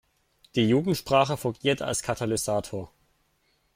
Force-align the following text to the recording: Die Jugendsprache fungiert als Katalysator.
Die 0.55 0.67
Jugendsprache 0.67 1.37
fungiert 1.37 1.83
als 1.83 2.01
Katalysator. 2.01 2.91